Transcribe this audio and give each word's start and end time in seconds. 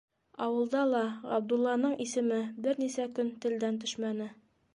Ауылда 0.43 0.79
ла 0.93 1.01
Ғабдулланың 1.33 1.93
исеме 2.07 2.41
бер 2.67 2.81
нисә 2.85 3.07
көн 3.21 3.31
телдән 3.47 3.79
төшмәне. 3.87 4.33